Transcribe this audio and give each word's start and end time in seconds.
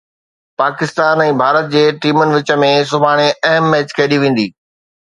پاڪستان 0.61 1.21
۽ 1.25 1.35
ڀارت 1.41 1.67
جي 1.75 1.83
ٽيمن 2.07 2.29
وچ 2.39 2.49
۾ 2.65 2.71
سڀاڻي 2.95 3.29
اهم 3.53 3.63
ميچ 3.77 3.89
کيڏي 4.01 4.17
ويندي 4.27 4.47